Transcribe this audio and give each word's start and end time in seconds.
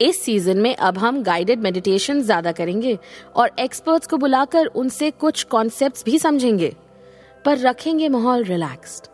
इस 0.00 0.22
सीज़न 0.22 0.58
में 0.58 0.74
अब 0.76 0.98
हम 0.98 1.22
गाइडेड 1.22 1.60
मेडिटेशन 1.60 2.20
ज़्यादा 2.22 2.52
करेंगे 2.52 2.98
और 3.36 3.50
एक्सपर्ट्स 3.60 4.06
को 4.06 4.16
बुलाकर 4.16 4.66
उनसे 4.66 5.10
कुछ 5.10 5.42
कॉन्सेप्ट्स 5.44 6.04
भी 6.04 6.18
समझेंगे। 6.18 6.74
पर 7.44 7.58
रखेंगे 7.58 8.08
माहौल 8.08 8.44
रिलैक्स्ड 8.44 9.06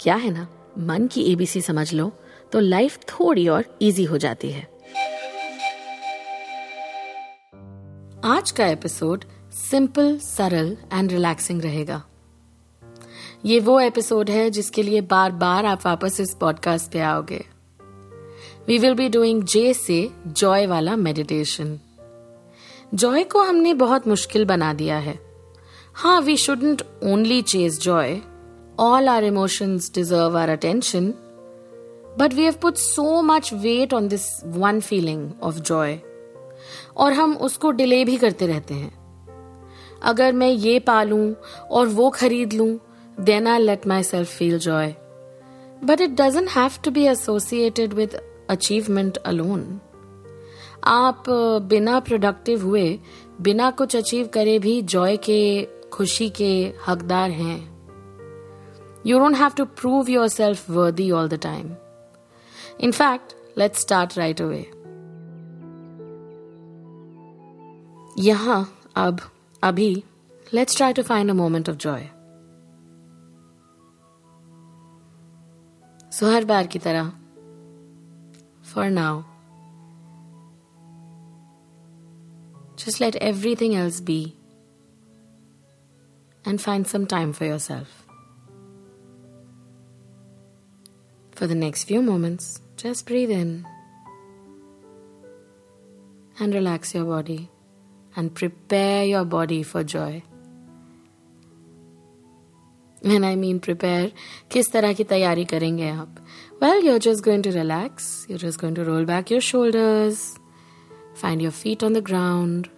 क्या 0.00 0.14
है 0.14 0.30
ना? 0.30 0.46
मन 0.78 1.06
की 1.06 1.22
एबीसी 1.32 1.60
समझ 1.60 1.92
लो 1.94 2.10
तो 2.52 2.60
लाइफ 2.60 2.98
थोड़ी 3.10 3.46
और 3.48 3.64
इजी 3.82 4.04
हो 4.04 4.18
जाती 4.18 4.50
है। 4.50 4.62
आज 8.26 8.50
का 8.50 8.66
एपिसोड 8.66 9.24
सिंपल 9.52 10.16
सरल 10.18 10.76
एंड 10.92 11.12
रिलैक्सिंग 11.12 11.62
रहेगा। 11.62 12.02
ये 13.44 13.58
वो 13.60 13.80
एपिसोड 13.80 14.30
है 14.30 14.50
जिसके 14.50 14.82
लिए 14.82 15.00
बार 15.00 15.32
बार 15.32 15.66
आप 15.66 15.86
वापस 15.86 16.20
इस 16.20 16.36
पॉडकास्ट 16.40 16.92
पे 16.92 17.00
आओगे। 17.00 17.44
We 18.68 18.78
will 18.78 18.94
be 18.94 19.08
doing 19.08 19.42
J 19.42 19.72
से 19.74 20.10
जॉय 20.26 20.66
वाला 20.66 20.96
मेडिटेशन 20.96 21.78
जॉय 22.94 23.24
को 23.24 23.42
हमने 23.42 23.74
बहुत 23.74 24.08
मुश्किल 24.08 24.44
बना 24.44 24.72
दिया 24.74 24.98
है। 24.98 25.18
हाँ 25.94 26.20
we 26.20 26.36
shouldn't 26.36 26.82
only 27.04 27.42
chase 27.42 27.80
joy 27.80 28.16
all 28.78 29.08
our 29.08 29.24
emotions 29.24 29.90
deserve 29.94 30.38
our 30.38 30.48
attention 30.48 31.12
but 32.18 32.34
we 32.34 32.42
have 32.42 32.54
put 32.62 32.76
so 32.76 33.22
much 33.22 33.52
weight 33.54 33.94
on 33.94 34.08
this 34.08 34.28
one 34.46 34.80
feeling 34.80 35.30
of 35.42 35.58
joy 35.60 35.98
और 36.96 37.12
हम 37.12 37.36
उसको 37.36 37.70
डिले 37.70 38.04
भी 38.04 38.16
करते 38.16 38.46
रहते 38.46 38.74
हैं। 38.74 38.92
अगर 40.02 40.32
मैं 40.32 40.48
ये 40.48 40.78
पालूं 40.80 41.34
और 41.70 41.86
वो 41.86 42.10
खरीद 42.10 42.52
लूँ 42.52 42.78
then 43.20 43.46
I 43.46 43.58
let 43.58 43.86
myself 44.02 44.36
feel 44.38 44.58
joy 44.58 44.94
but 45.84 46.00
it 46.00 46.10
doesn't 46.10 46.48
have 46.50 46.70
to 46.84 46.90
be 46.90 47.06
associated 47.06 47.92
with 47.92 48.20
achievement 48.50 49.16
alone 49.16 49.80
आप 50.86 51.24
बिना 51.68 52.00
प्रोडक्टिव 52.00 52.62
हुए, 52.62 53.00
बिना 53.40 53.70
कुछ 53.70 53.96
अचीव 53.96 54.26
करे 54.26 54.58
भी 54.58 54.82
जॉय 54.82 55.16
के, 55.16 55.64
खुशी 55.92 56.28
के 56.30 56.74
हकदार 56.86 57.30
हैं। 57.30 57.58
You 59.06 59.18
don't 59.18 59.36
have 59.36 59.52
to 59.56 59.64
prove 59.64 60.10
yourself 60.28 60.70
worthy 60.70 61.10
all 61.10 61.28
the 61.28 61.34
time 61.34 61.74
in 62.80 62.92
fact 62.92 63.34
let's 63.58 63.80
start 63.80 64.18
right 64.18 64.42
away 64.42 64.66
यहाँ, 68.18 68.68
अब, 68.96 69.20
अभी 69.62 70.04
let's 70.54 70.76
try 70.76 70.92
to 70.92 71.02
find 71.02 71.30
a 71.30 71.34
moment 71.34 71.68
of 71.68 71.76
joy 71.76 72.08
so 76.12 76.30
हर 76.30 76.44
बार 76.44 76.66
की 76.66 76.78
तरह 76.78 77.12
for 78.74 78.90
now. 78.90 79.24
Just 82.74 83.00
let 83.00 83.14
everything 83.16 83.76
else 83.76 84.00
be 84.00 84.36
and 86.44 86.60
find 86.60 86.86
some 86.86 87.06
time 87.06 87.32
for 87.32 87.44
yourself. 87.44 88.04
For 91.36 91.46
the 91.46 91.54
next 91.54 91.84
few 91.84 92.02
moments, 92.02 92.60
just 92.76 93.06
breathe 93.06 93.30
in 93.30 93.64
and 96.40 96.52
relax 96.52 96.94
your 96.94 97.04
body 97.04 97.48
and 98.16 98.34
prepare 98.34 99.04
your 99.04 99.24
body 99.24 99.62
for 99.62 99.84
joy 99.84 100.22
When 103.03 103.23
I 103.23 103.35
mean 103.35 103.59
prepare, 103.59 104.11
किस 104.51 104.71
तरह 104.71 104.93
की 104.93 105.03
तैयारी 105.03 105.45
करेंगे 105.45 105.89
आप? 105.89 106.15
Well, 106.61 106.83
you're 106.83 106.99
just 106.99 107.23
going 107.23 107.43
to 107.43 107.51
relax. 107.51 108.25
You're 108.29 108.43
just 108.45 108.59
going 108.59 108.75
to 108.75 108.83
roll 108.83 109.05
back 109.05 109.31
your 109.31 109.41
shoulders, 109.41 110.37
find 111.21 111.41
your 111.41 111.51
feet 111.51 111.83
on 111.83 111.93
the 111.93 112.03
ground. 112.11 112.69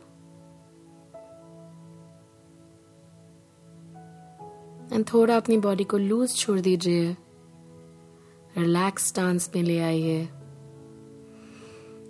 And 4.93 5.05
थोड़ा 5.13 5.35
अपनी 5.37 5.57
body 5.57 5.83
को 5.83 5.97
loose 5.97 6.35
छोड़ 6.37 6.59
दीजिए 6.59 7.15
रिलैक्स 8.57 9.15
डांस 9.15 9.49
में 9.55 9.61
ले 9.63 9.79
आइए 9.79 10.17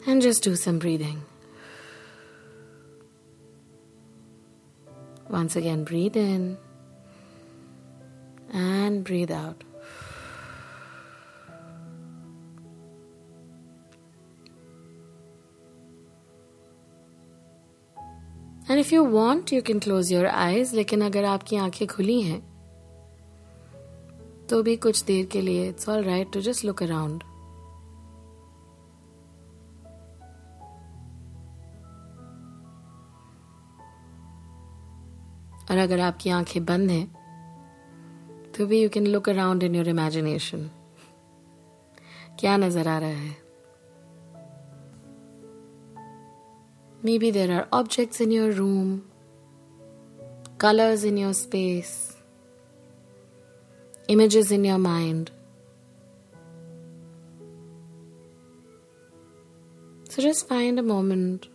and 0.08 0.22
just 0.22 0.50
do 0.50 0.56
some 0.56 0.80
breathing 0.80 1.22
Once 5.34 5.56
again, 5.56 5.84
breathe 5.90 6.18
in 6.18 6.58
And 8.87 9.05
breathe 9.05 9.31
out. 9.31 9.65
And 18.69 18.81
if 18.81 18.91
you 18.93 19.05
want, 19.05 19.53
you 19.53 19.63
can 19.63 19.81
close 19.81 20.11
your 20.11 20.29
eyes. 20.29 20.75
लेकिन 20.75 21.03
अगर 21.05 21.25
आपकी 21.25 21.57
आँखें 21.57 21.87
खुली 21.89 22.21
हैं 22.23 22.41
तो 24.51 24.63
भी 24.63 24.77
कुछ 24.77 25.03
देर 25.05 25.27
के 25.33 25.41
लिए 25.41 25.69
it's 25.69 25.89
all 25.89 26.03
right 26.05 26.33
to 26.33 26.41
just 26.41 26.65
look 26.65 26.83
around 26.83 27.23
और 35.71 35.79
अगर 35.79 36.01
आपकी 36.01 36.31
आँखें 36.31 36.65
बंद 36.65 36.91
हैं 36.91 37.16
तो 38.58 38.66
भी 38.66 38.82
you 38.82 38.90
can 38.90 39.08
look 39.08 39.30
around 39.30 39.64
in 39.64 39.76
your 39.76 39.90
imagination 39.90 40.70
क्या 42.40 42.56
नजर 42.58 42.88
आ 42.88 42.98
रहा 43.00 43.10
है 43.10 43.36
may 47.06 47.18
be 47.20 47.32
there 47.32 47.52
are 47.52 47.68
objects 47.74 48.22
in 48.22 48.32
your 48.32 48.54
room 48.54 49.00
colours 50.62 51.06
in 51.06 51.18
your 51.18 51.34
space 51.34 51.94
images 54.08 54.52
in 54.52 54.66
your 54.66 54.78
mind. 54.78 55.32
So 60.10 60.22
just 60.22 60.48
find 60.50 60.78
a 60.78 60.84
moment 60.84 61.48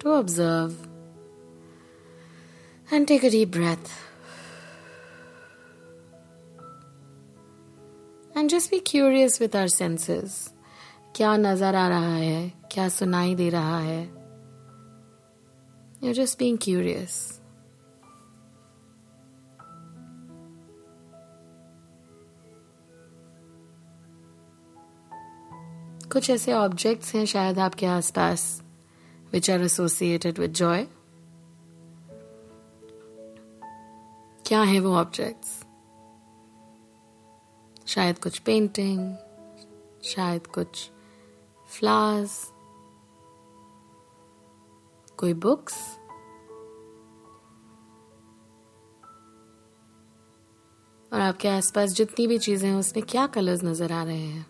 to 0.00 0.12
observe 0.12 0.88
and 2.90 3.06
take 3.06 3.22
a 3.22 3.30
deep 3.30 3.50
breath. 3.50 4.07
And 8.39 8.49
just 8.49 8.71
be 8.71 8.79
curious 8.79 9.37
with 9.41 9.53
our 9.53 9.67
senses. 9.67 10.35
क्या 11.15 11.35
नज़र 11.37 11.75
आ 11.75 11.87
रहा 11.89 12.13
है 12.15 12.51
क्या 12.71 12.87
सुनाई 12.89 13.35
दे 13.35 13.49
रहा 13.49 13.79
है 13.79 13.99
You're 16.01 16.13
just 16.13 16.37
being 16.39 16.57
curious. 16.67 17.17
कुछ 26.11 26.29
ऐसे 26.29 26.53
ऑब्जेक्ट्स 26.53 27.13
हैं 27.15 27.25
शायद 27.25 27.59
आपके 27.59 27.85
आसपास 27.85 28.49
which 29.33 29.49
are 29.49 29.63
associated 29.63 30.39
with 30.39 30.53
joy 30.53 30.85
क्या 34.45 34.61
है 34.61 34.79
वो 34.79 34.95
ऑब्जेक्ट्स 34.95 35.58
शायद 37.89 38.19
कुछ 38.19 38.39
पेंटिंग 38.39 39.15
शायद 40.03 40.47
कुछ 40.47 40.89
फ्लावर्स 41.69 42.51
कोई 45.17 45.33
बुक्स 45.33 45.73
और 51.13 51.21
आपके 51.21 51.47
आसपास 51.47 51.89
जितनी 51.89 52.27
भी 52.27 52.37
चीज़ें 52.37 52.69
हैं, 52.69 52.75
उसमें 52.75 53.05
क्या 53.09 53.27
कलर्स 53.27 53.63
नज़र 53.63 53.91
आ 53.91 54.03
रहे 54.03 54.17
हैं? 54.17 54.45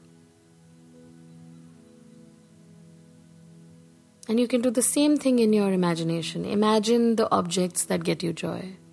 And 4.29 4.39
you 4.39 4.47
can 4.47 4.61
do 4.61 4.69
the 4.69 4.79
same 4.79 5.17
thing 5.17 5.39
in 5.39 5.53
your 5.53 5.73
imagination 5.73 6.45
imagine 6.45 7.15
the 7.15 7.21
objects 7.21 7.87
that 7.87 8.03
get 8.03 8.23
you 8.23 8.33
joy 8.33 8.88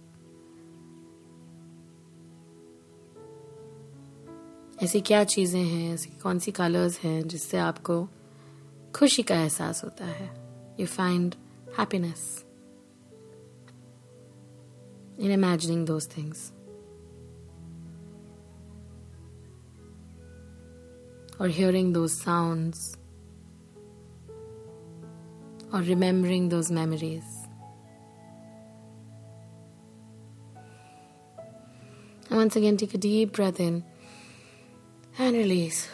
ऐसी 4.83 5.01
क्या 5.01 5.23
चीजें 5.23 5.59
हैं 5.59 5.93
ऐसी 5.93 6.09
कौन 6.23 6.39
सी 6.39 6.51
कलर्स 6.51 6.99
हैं 6.99 7.27
जिससे 7.27 7.57
आपको 7.57 8.03
खुशी 8.95 9.23
का 9.23 9.35
एहसास 9.41 9.83
होता 9.83 10.05
है 10.05 10.29
you 10.79 10.87
find 10.87 11.35
happiness 11.79 12.43
in 15.21 15.31
imagining 15.31 15.85
those 15.85 16.05
things. 16.05 16.51
Or 21.39 21.47
hearing 21.47 21.93
those 21.93 22.19
sounds, 22.21 22.97
or 25.73 25.79
remembering 25.81 26.49
those 26.49 26.71
memories. 26.71 27.23
And 32.29 32.37
once 32.37 32.55
again, 32.55 32.77
take 32.77 32.93
a 32.93 32.97
deep 32.97 33.33
breath 33.33 33.59
in 33.59 33.83
And 35.18 35.36
release. 35.36 35.88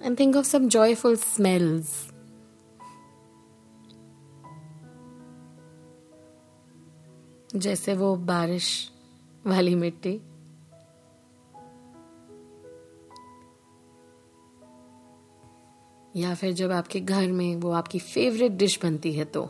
And 0.00 0.16
think 0.16 0.34
of 0.36 0.46
some 0.46 0.68
joyful 0.68 1.16
smells. 1.16 2.08
जैसे 7.56 7.94
वो 7.94 8.14
बारिश 8.16 8.66
वाली 9.46 9.74
मिट्टी 9.74 10.14
या 16.16 16.34
फिर 16.34 16.52
जब 16.52 16.72
आपके 16.72 17.00
घर 17.00 17.32
में 17.32 17.56
वो 17.56 17.70
आपकी 17.70 17.98
फेवरेट 17.98 18.52
डिश 18.52 18.78
बनती 18.82 19.12
है 19.12 19.24
तो 19.24 19.42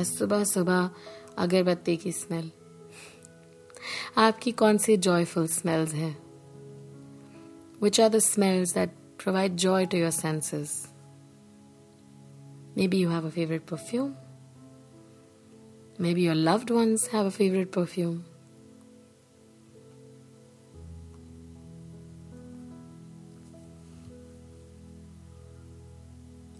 या 0.00 0.04
सुबह 0.04 0.44
सुबह 0.44 0.90
अगरबत्ती 1.38 1.96
की 1.96 2.12
स्मेल 2.12 2.50
आपकी 4.18 4.52
कौन 4.62 4.78
सी 4.78 4.96
जॉयफुल 5.08 5.46
स्मेल्स 5.48 5.94
हैं 5.94 6.16
which 7.82 8.00
are 8.00 8.08
the 8.08 8.18
smells 8.28 8.74
that 8.74 8.94
provide 9.22 9.56
joy 9.66 9.86
to 9.86 9.98
your 9.98 10.10
senses 10.22 10.78
Maybe 12.76 12.98
you 12.98 13.08
have 13.08 13.24
a 13.24 13.30
favorite 13.30 13.66
perfume. 13.66 14.16
Maybe 15.98 16.22
your 16.22 16.34
loved 16.34 16.70
ones 16.70 17.06
have 17.08 17.26
a 17.26 17.30
favorite 17.30 17.72
perfume. 17.72 18.20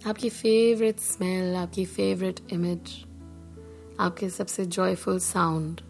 आपकी 0.07 0.29
फेवरेट 0.29 0.99
स्मेल 0.99 1.55
आपकी 1.55 1.85
फेवरेट 1.85 2.39
इमेज 2.53 2.93
आपके 4.01 4.29
सबसे 4.29 4.65
joyful 4.65 5.19
sound 5.19 5.81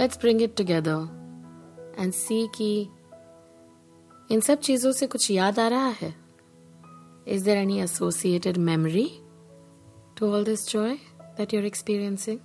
let's 0.00 0.18
bring 0.18 0.42
it 0.42 0.56
together 0.56 1.96
and 1.98 2.12
see 2.12 2.46
कि 2.54 2.88
इन 4.30 4.40
सब 4.40 4.58
चीज़ों 4.58 4.92
से 4.92 5.06
कुछ 5.06 5.30
याद 5.30 5.58
आ 5.58 5.68
रहा 5.68 5.88
है. 5.88 6.14
Is 7.28 7.44
there 7.44 7.58
any 7.58 7.80
associated 7.80 8.56
memory 8.56 9.08
to 10.18 10.32
all 10.32 10.44
this 10.44 10.68
joy 10.68 10.94
that 11.20 11.54
you're 11.54 11.64
experiencing 11.64 12.38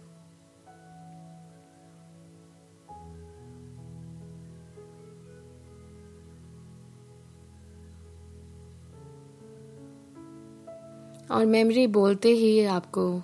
और 11.31 11.45
मेमोरी 11.45 11.87
बोलते 11.87 12.29
ही 12.29 12.63
आपको 12.65 13.21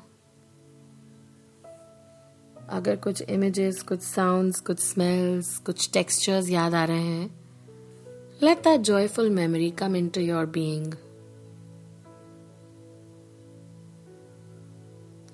अगर 2.70 2.96
कुछ 2.96 3.22
इमेजेस 3.30 3.82
कुछ 3.82 4.02
साउंड्स 4.02 4.60
कुछ 4.60 4.80
स्मेल्स 4.80 5.58
कुछ 5.58 5.90
टेक्सचर्स 5.94 6.50
याद 6.50 6.74
आ 6.74 6.84
रहे 6.86 7.04
हैं 7.04 7.30
let 8.42 8.64
that 8.64 8.82
joyful 8.82 9.30
memory 9.30 9.70
come 9.80 9.96
into 10.10 10.22
your 10.22 10.46
being 10.58 10.94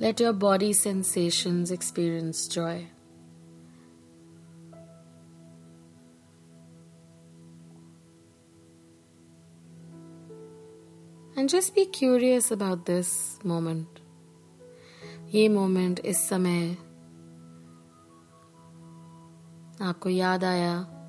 let 0.01 0.21
your 0.21 0.33
body 0.35 0.73
sensation 0.73 1.63
experience 1.73 2.49
joy 2.51 2.79
and 11.37 11.49
just 11.49 11.73
be 11.75 11.85
curious 11.93 12.51
about 12.53 12.85
this 12.87 13.13
moment 13.45 13.99
ये 15.35 15.47
मोमेंट 15.49 15.99
इस 16.05 16.27
समय 16.27 16.75
आपको 19.82 20.08
याद 20.08 20.44
आया 20.44 21.00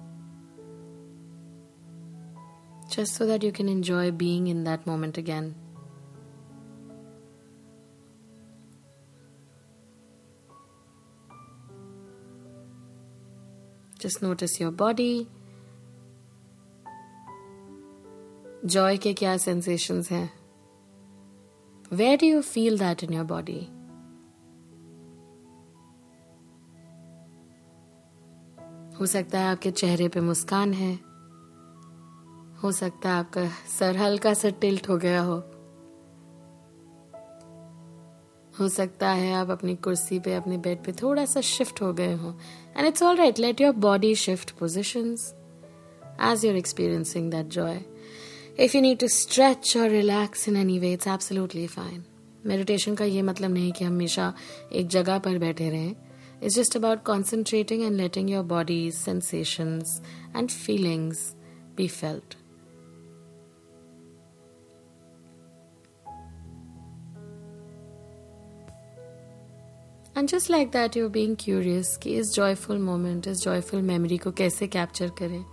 just 2.92 3.14
so 3.14 3.26
that 3.26 3.42
you 3.42 3.52
can 3.54 3.70
enjoy 3.70 4.12
being 4.12 4.48
in 4.48 4.66
that 4.66 4.86
moment 4.86 5.18
again. 5.18 5.56
Just 13.98 14.22
notice 14.22 14.60
your 14.60 14.72
body. 14.72 15.28
Joy 18.66 18.98
के 18.98 19.14
क्या 19.14 19.38
sensations 19.40 20.10
हैं? 20.12 20.30
Where 21.92 22.18
do 22.18 22.26
you 22.26 22.42
feel 22.42 22.78
that 22.78 23.04
in 23.04 23.14
your 23.14 23.26
body? 23.26 23.75
हो 29.01 29.07
सकता 29.07 29.39
है 29.39 29.51
आपके 29.51 29.71
चेहरे 29.71 30.09
पे 30.09 30.21
मुस्कान 30.21 30.73
है 30.75 30.93
हो 32.63 32.73
सकता 32.73 33.09
है 33.09 33.19
आपका 33.19 33.49
सर 33.79 33.97
हल्का 33.97 34.33
सा 34.35 34.51
टिल्ट 34.61 34.89
हो 34.89 34.97
गया 34.97 35.21
हो 35.23 35.37
हो 38.61 38.69
सकता 38.69 39.11
है 39.11 39.33
आप 39.35 39.51
अपनी 39.51 39.75
कुर्सी 39.85 40.19
पे 40.19 40.35
अपने 40.35 40.59
बेड 40.59 40.85
पे 40.85 40.93
थोड़ा 41.03 41.25
सा 41.25 41.41
शिफ्ट 41.41 41.83
हो 41.83 41.93
गए 41.93 42.15
हो 42.15 42.31
and 42.77 42.87
it's 42.87 43.03
all 43.03 43.17
right 43.17 43.39
let 43.39 43.61
your 43.61 43.75
body 43.87 44.15
shift 44.15 44.51
positions 44.51 45.33
as 46.31 46.45
you're 46.45 46.57
experiencing 46.57 47.33
that 47.33 47.49
joy. 47.49 47.77
If 48.59 48.75
you 48.75 48.81
need 48.81 49.01
to 49.01 49.09
stretch 49.09 49.77
or 49.77 49.89
relax 49.91 50.49
in 50.49 50.57
any 50.57 50.81
way, 50.81 50.93
it's 50.99 51.07
absolutely 51.07 51.67
fine. 51.67 52.01
Meditation 52.47 52.95
का 52.95 53.05
ये 53.05 53.23
मतलब 53.23 53.53
नहीं 53.53 53.73
कि 53.73 53.85
हमेशा 53.85 54.33
एक 54.73 54.87
जगह 54.89 55.19
पर 55.19 55.39
बैठे 55.39 55.69
रहें 55.71 55.95
it's 56.43 56.55
just 56.55 56.77
about 56.77 57.03
concentrating 57.05 57.83
and 57.83 57.97
letting 57.97 58.31
your 58.31 58.45
body 58.45 58.91
sensations 58.93 60.01
and 60.37 60.51
feelings 60.51 61.35
be 61.77 61.89
felt 61.89 62.37
and 70.19 70.29
just 70.29 70.51
like 70.51 70.71
that 70.73 70.97
you 70.97 71.09
being 71.09 71.37
curious 71.41 71.97
कि 72.03 72.17
इस 72.19 72.35
जॉयफुल 72.35 72.79
मोमेंट 72.83 73.27
इस 73.29 73.43
जॉयफुल 73.43 73.83
मेमोरी 73.83 74.19
को 74.19 74.31
कैसे 74.33 74.67
कैप्चर 74.67 75.11
करें? 75.19 75.45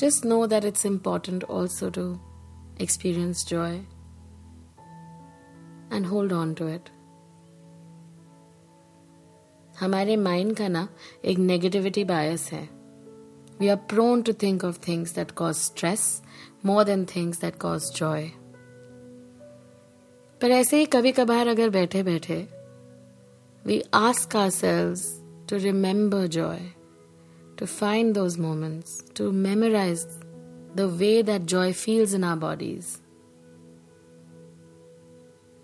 Just 0.00 0.24
know 0.24 0.46
that 0.46 0.64
it's 0.64 0.86
important 0.86 1.42
also 1.44 1.90
to 1.90 2.18
experience 2.78 3.44
joy. 3.44 3.84
And 5.94 6.06
hold 6.06 6.32
on 6.32 6.54
to 6.54 6.68
it 6.68 6.88
हमारे 9.80 10.16
mind 10.16 10.56
का 10.56 10.68
ना 10.68 10.88
एक 11.24 11.38
नेगेटिविटी 11.38 12.04
बायस 12.04 12.52
है। 12.52 12.68
We 13.60 13.68
are 13.68 13.76
prone 13.76 14.22
to 14.22 14.32
think 14.32 14.64
of 14.64 14.78
things 14.88 15.14
that 15.14 15.30
cause 15.30 15.54
stress 15.54 16.22
more 16.64 16.84
than 16.84 17.04
things 17.04 17.40
that 17.40 17.56
cause 17.56 17.92
joy 17.96 18.30
पर 20.40 20.50
ऐसे 20.50 20.78
ही 20.78 20.84
कभी 20.84 21.12
कभार 21.12 21.48
अगर 21.48 21.70
बैठे 21.70 22.02
बैठे 22.02 22.48
we 23.66 23.82
ask 23.94 24.36
ourselves 24.50 25.00
to 25.50 25.56
remember 25.56 26.26
joy 26.26 26.58
to 27.58 27.66
find 27.66 28.14
those 28.14 28.38
moments 28.38 29.04
to 29.16 29.30
memorise 29.30 30.06
the 30.76 30.80
way 30.80 31.22
that 31.22 31.42
joy 31.42 31.72
feels 31.72 32.14
in 32.14 32.24
our 32.24 32.36
bodies 32.36 32.86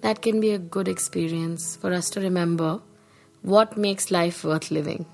that 0.05 0.21
can 0.21 0.39
be 0.39 0.51
a 0.51 0.57
good 0.57 0.87
experience 0.87 1.75
for 1.75 1.93
us 1.93 2.09
to 2.11 2.21
remember 2.21 2.81
what 3.43 3.77
makes 3.77 4.11
life 4.11 4.43
worth 4.43 4.71
living. 4.71 5.05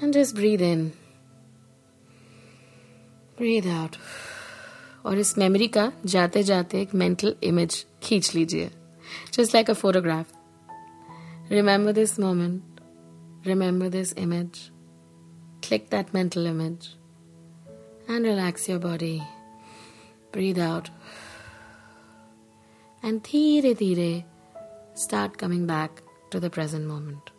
And 0.00 0.12
just 0.12 0.34
breathe 0.34 0.62
in, 0.62 0.92
breathe 3.36 3.66
out. 3.68 3.96
और 5.04 5.18
इस 5.18 5.36
memory 5.38 5.66
का 5.68 5.90
जाते 6.06 6.42
जाते 6.42 6.80
एक 6.80 6.94
mental 6.94 7.34
image 7.44 7.84
खींच 8.02 8.34
लीजिए 8.34 8.70
just 9.34 9.54
like 9.54 9.70
a 9.70 9.74
photograph 9.74 11.52
remember 11.52 11.92
this 11.92 12.18
moment 12.20 12.80
remember 13.46 13.88
this 13.88 14.12
image 14.18 14.60
click 15.66 15.88
that 15.90 16.14
mental 16.14 16.46
image 16.46 16.88
and 18.10 18.26
relax 18.26 18.68
your 18.70 18.78
body 18.80 19.18
breathe 20.32 20.58
out 20.60 20.88
and 23.03 23.23
dheere 23.23 23.73
dheere 23.73 24.25
start 24.93 25.37
coming 25.37 25.65
back 25.65 26.01
to 26.31 26.39
the 26.39 26.49
present 26.49 26.85
moment. 26.85 27.31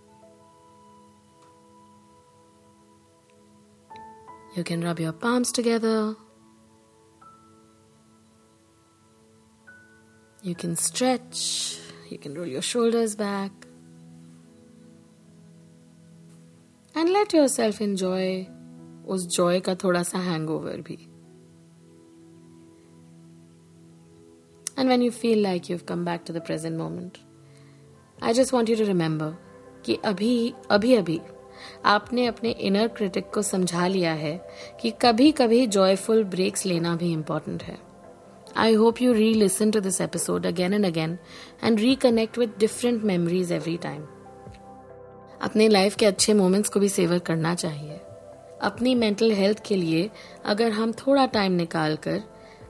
You 4.57 4.65
can 4.65 4.83
rub 4.83 4.99
your 4.99 5.12
palms 5.12 5.53
together. 5.53 6.17
You 10.43 10.55
can 10.55 10.77
stretch. 10.77 11.79
You 12.09 12.19
can 12.19 12.35
roll 12.35 12.47
your 12.47 12.62
shoulders 12.62 13.15
back. 13.15 13.53
And 16.95 17.11
let 17.11 17.33
yourself 17.33 17.81
enjoy 17.81 18.49
उस 19.07 19.27
joy 19.27 19.61
ka 19.61 19.75
thoda 19.75 20.05
sa 20.05 20.19
hangover 20.19 20.79
bhi. 20.88 21.08
And 24.78 24.88
when 24.88 25.02
you 25.02 25.11
feel 25.11 25.38
like 25.38 25.68
you've 25.68 25.87
come 25.87 26.04
back 26.04 26.25
to 26.25 26.32
the 26.32 26.40
present 26.40 26.76
moment, 26.76 27.16
I 28.23 28.32
just 28.32 28.52
want 28.52 28.68
you 28.68 28.76
to 28.76 28.85
remember 28.85 29.32
कि 29.85 29.94
अभी 30.04 30.54
अभी 30.70 30.94
अभी 30.94 31.20
आपने 31.85 32.26
अपने 32.26 32.50
inner 32.50 32.88
critic 32.88 33.30
को 33.35 33.42
समझा 33.42 33.87
लिया 33.87 34.12
है 34.12 34.49
कि 34.80 34.90
कभी 35.02 35.32
कभी 35.32 35.66
जॉयफुल 35.66 36.25
ब्रेक्स 36.25 36.66
लेना 36.66 36.97
भी 36.97 37.12
इंपॉर्टेंट 37.12 37.62
है। 37.62 37.78
I 38.56 38.75
hope 38.75 39.02
you 39.02 39.12
relisten 39.35 39.70
to 39.70 39.80
this 39.80 40.00
episode 40.00 40.47
again 40.47 40.75
and 40.75 40.87
again 40.87 41.18
and 41.64 41.80
reconnect 41.80 42.38
with 42.38 42.54
different 42.58 43.02
memories 43.02 43.52
every 43.52 43.76
time 43.76 44.02
अपने 45.42 45.68
लाइफ 45.68 45.97
के 45.97 46.06
अच्छे 46.06 46.35
मोमेंट्स 46.35 46.70
को 46.70 46.80
भी 46.80 46.88
सेवर 46.88 47.18
करना 47.18 47.54
चाहिए। 47.54 48.00
अपनी 48.62 48.94
मेंटल 48.94 49.32
हेल्थ 49.32 49.62
के 49.66 49.76
लिए 49.76 50.11
अगर 50.44 50.73
हम 50.73 50.92
थोड़ा 50.92 51.26
टाइम 51.26 51.52
निकाल 51.52 51.97
कर 51.97 52.23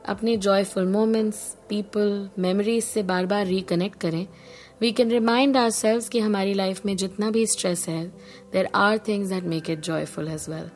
अपने 0.08 0.36
जॉयफुल 0.36 0.86
मोमेंट्स 0.88 1.38
पीपल 1.68 2.28
मेमोरीज 2.38 2.84
से 2.84 3.02
बार 3.02 3.26
बार 3.26 3.46
रिकनेक्ट 3.46 4.00
करें। 4.00 4.26
वी 4.80 4.92
कैन 4.92 5.10
रिमाइंड 5.10 5.56
आर 5.56 5.70
सेल्व 5.70 6.04
कि 6.12 6.20
हमारी 6.20 6.54
लाइफ 6.54 6.84
में 6.86 6.96
जितना 6.96 7.30
भी 7.30 7.46
स्ट्रेस 7.46 7.88
है 7.88 8.04
there 8.52 8.68
are 8.74 8.98
things 9.08 9.28
that 9.30 9.44
make 9.44 9.70
it 9.70 9.80
joyful 9.80 10.28
as 10.28 10.46
well 10.48 10.70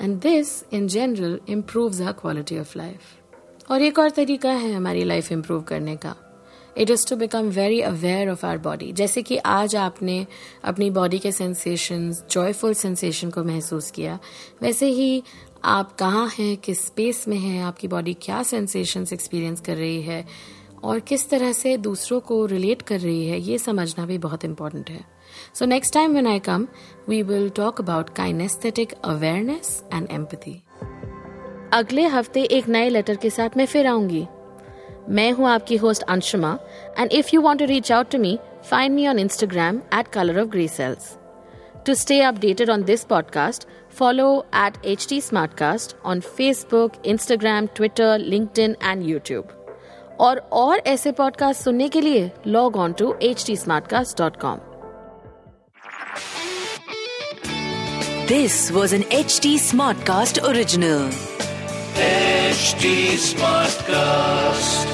and 0.00 0.20
this 0.20 0.62
in 0.72 0.88
general 0.88 1.38
improve 1.48 2.02
our 2.02 2.12
quality 2.12 2.58
of 2.58 2.78
life 2.78 3.70
और 3.70 3.82
एक 3.82 3.98
और 3.98 4.10
तरीका 4.10 4.52
है 4.52 4.72
हमारी 4.72 5.04
लाइफ 5.04 5.32
इम्प्रूव 5.32 5.62
करने 5.62 5.96
का। 5.96 6.14
It 6.76 6.90
is 6.90 7.06
to 7.08 7.16
become 7.16 7.48
very 7.50 7.80
aware 7.80 8.28
of 8.30 8.44
our 8.46 8.58
body 8.58 8.92
जैसे 8.92 9.22
कि 9.22 9.36
आज 9.36 9.74
आपने 9.76 10.26
अपनी 10.64 10.90
बॉडी 10.90 11.18
के 11.18 11.32
सेंसेशन 11.32 12.10
जॉयफुल 12.30 12.74
सेंसेशन 12.74 13.30
को 13.30 13.44
महसूस 13.44 13.90
किया, 13.90 14.18
वैसे 14.62 14.86
ही 14.86 15.22
आप 15.64 15.92
कहाँ 15.92 16.28
हैं 16.38 16.56
किस 16.56 16.86
स्पेस 16.86 17.28
में 17.28 17.36
हैं 17.36 17.62
आपकी 17.62 17.88
बॉडी 17.88 18.14
क्या 18.14 18.42
सेंसेशन 18.42 19.06
एक्सपीरियंस 19.12 19.60
कर 19.60 19.76
रही 19.76 20.02
है 20.02 20.24
और 20.84 21.00
किस 21.00 21.30
तरह 21.30 21.52
से 21.52 21.76
दूसरों 21.76 22.20
को 22.20 22.46
रिलेट 22.46 22.82
कर 22.82 23.00
रही 23.00 23.26
है 23.28 23.40
ये 23.40 23.58
समझना 23.58 24.06
भी 24.06 24.18
बहुत 24.18 24.44
इंपॉर्टेंट 24.44 24.90
है। 24.90 25.04
So 25.54 25.64
next 25.64 25.94
time 25.94 26.14
when 26.14 26.26
I 26.26 26.38
come 26.38 26.66
we 27.08 27.22
will 27.22 27.48
talk 27.50 27.80
about 27.80 28.10
kinaesthetic 28.10 28.92
awareness 28.92 29.84
and 29.94 30.08
empathy 30.10 30.62
अगले 31.72 32.06
हफ़्ते 32.06 32.42
एक 32.42 32.68
नए 32.68 32.88
लेटर 32.88 33.16
के 33.16 33.30
साथ 33.30 33.56
मैं 33.56 33.66
फिर 33.66 33.86
आऊँगी। 33.86 34.26
मैं 35.08 35.32
हूँ 35.32 35.48
आपकी 35.48 35.76
host 35.76 36.02
Anshuma 36.02 36.58
and 36.98 37.12
if 37.12 37.30
you 37.34 37.40
want 37.40 37.60
to 37.60 37.66
reach 37.66 37.92
out 37.92 38.10
to 38.10 38.18
me 38.18 38.38
find 38.70 38.94
me 38.94 39.06
on 39.08 39.18
Instagram 39.18 39.76
at 39.76 40.08
colour 40.08 40.40
of 40.40 40.48
grey 40.48 40.68
cells 40.68 41.16
to 41.86 41.94
stay 41.94 42.20
updated 42.20 42.70
on 42.70 42.82
this 42.82 43.06
podcast, 43.06 43.64
follow 43.89 44.45
at 44.53 44.81
HT 44.83 45.19
Smartcast 45.21 45.93
on 46.03 46.21
Facebook, 46.21 46.97
Instagram, 47.03 47.69
Twitter, 47.73 48.17
LinkedIn 48.33 48.75
and 48.81 49.05
YouTube. 49.11 49.45
और 50.19 50.37
और 50.53 50.81
ऐसे 50.87 51.11
podcast 51.11 51.61
सुनने 51.61 51.89
के 51.89 52.01
लिए 52.01 52.31
log 52.47 52.75
on 52.75 52.93
to 52.93 53.15
H 53.21 53.45
T 53.47 53.55
This 58.29 58.55
was 58.75 58.93
an 58.97 59.03
HT 59.15 59.49
Smartcast 59.65 60.39
original. 60.51 61.03
HT 62.05 62.95
Smartcast. 63.27 64.88